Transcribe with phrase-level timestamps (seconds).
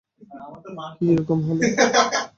[1.01, 1.59] এ কিরকম হল?